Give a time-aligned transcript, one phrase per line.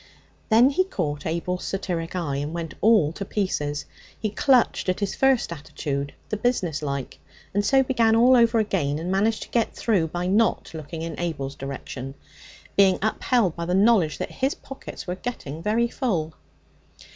[0.49, 3.85] Then he caught Abel's satiric eye, and went all to pieces.
[4.19, 7.19] He clutched at his first attitude the business like
[7.53, 11.19] and so began all over again, and managed to get through by not looking in
[11.19, 12.15] Abel's direction,
[12.75, 16.33] being upheld by the knowledge that his pockets were getting very full.